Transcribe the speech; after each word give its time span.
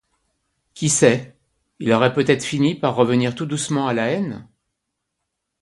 Qui 0.73 0.89
sait? 0.89 1.37
il 1.77 1.93
aurait 1.93 2.15
peut-être 2.15 2.43
fini 2.43 2.73
par 2.73 2.95
revenir 2.95 3.35
tout 3.35 3.45
doucement 3.45 3.87
à 3.87 3.93
la 3.93 4.07
haine. 4.07 4.47